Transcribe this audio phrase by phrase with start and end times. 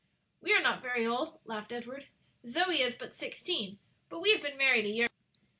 [0.41, 2.07] "We are not very old," laughed Edward;
[2.47, 3.77] "Zoe is but sixteen,
[4.09, 5.09] but we have been married a year."